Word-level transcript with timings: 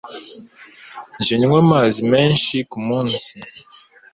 Jya 1.23 1.33
unywa 1.35 1.57
amazi 1.65 1.99
menshi 2.11 2.55
ku 2.69 2.77
munsi 2.87 3.35